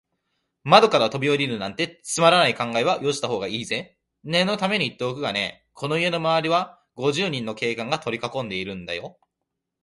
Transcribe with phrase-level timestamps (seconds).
[0.63, 3.99] 窓からとびおりるなんて、つまらない考えはよしたほうがいいぜ。
[4.23, 9.19] 念のためにいっておくがね、この家のまわりは、五十人の警官がとりかこんでいるんだよ。